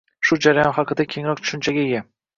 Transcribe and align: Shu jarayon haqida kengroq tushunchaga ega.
Shu 0.29 0.37
jarayon 0.45 0.73
haqida 0.77 1.05
kengroq 1.13 1.43
tushunchaga 1.45 1.87
ega. 1.91 2.05